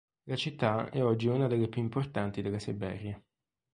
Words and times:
La 0.23 0.35
città 0.35 0.89
è 0.89 1.03
oggi 1.03 1.27
una 1.27 1.45
delle 1.45 1.67
più 1.67 1.79
importanti 1.79 2.41
della 2.41 2.57
Siberia. 2.57 3.21